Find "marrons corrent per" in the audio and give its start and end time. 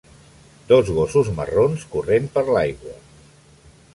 1.41-2.45